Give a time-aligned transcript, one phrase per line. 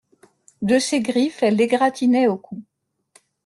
[0.63, 2.63] De ses griffes elle l'égratignait au cou.